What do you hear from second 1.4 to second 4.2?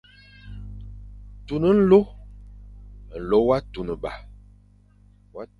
Tun nlô, nlô wa tunba.